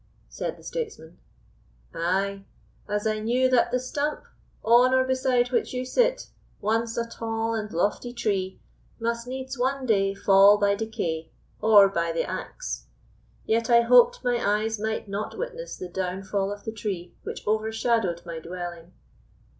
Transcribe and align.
said 0.29 0.57
the 0.57 0.63
statesman. 0.63 1.19
"Ay; 1.93 2.43
as 2.89 3.05
I 3.05 3.19
knew 3.19 3.47
that 3.51 3.69
the 3.71 3.79
stump, 3.79 4.23
on 4.63 4.95
or 4.95 5.03
beside 5.03 5.51
which 5.51 5.73
you 5.75 5.85
sit, 5.85 6.25
once 6.59 6.97
a 6.97 7.05
tall 7.05 7.53
and 7.53 7.71
lofty 7.71 8.11
tree, 8.11 8.59
must 8.99 9.27
needs 9.27 9.59
one 9.59 9.85
day 9.85 10.15
fall 10.15 10.57
by 10.57 10.73
decay, 10.73 11.29
or 11.61 11.87
by 11.87 12.11
the 12.11 12.23
axe; 12.27 12.87
yet 13.45 13.69
I 13.69 13.81
hoped 13.81 14.23
my 14.23 14.41
eyes 14.43 14.79
might 14.79 15.07
not 15.07 15.37
witness 15.37 15.77
the 15.77 15.87
downfall 15.87 16.51
of 16.51 16.63
the 16.63 16.71
tree 16.71 17.13
which 17.21 17.45
overshadowed 17.45 18.23
my 18.25 18.39
dwelling." 18.39 18.93